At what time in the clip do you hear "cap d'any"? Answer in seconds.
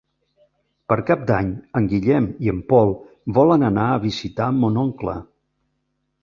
1.09-1.51